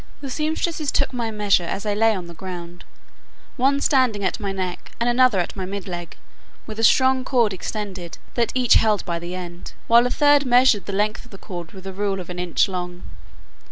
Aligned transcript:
The 0.19 0.31
sempstresses 0.31 0.91
took 0.91 1.13
my 1.13 1.29
measure 1.29 1.63
as 1.63 1.85
I 1.85 1.93
lay 1.93 2.15
on 2.15 2.25
the 2.25 2.33
ground, 2.33 2.85
one 3.55 3.79
standing 3.79 4.23
at 4.23 4.39
my 4.39 4.51
neck, 4.51 4.93
and 4.99 5.07
another 5.07 5.37
at 5.37 5.55
my 5.55 5.63
mid 5.63 5.87
leg, 5.87 6.17
with 6.65 6.79
a 6.79 6.83
strong 6.83 7.23
cord 7.23 7.53
extended, 7.53 8.17
that 8.33 8.51
each 8.55 8.73
held 8.73 9.05
by 9.05 9.19
the 9.19 9.35
end, 9.35 9.73
while 9.85 10.07
a 10.07 10.09
third 10.09 10.43
measured 10.43 10.87
the 10.87 10.91
length 10.91 11.23
of 11.25 11.29
the 11.29 11.37
cord 11.37 11.73
with 11.73 11.85
a 11.85 11.93
rule 11.93 12.19
of 12.19 12.31
an 12.31 12.39
inch 12.39 12.67
long. 12.67 13.03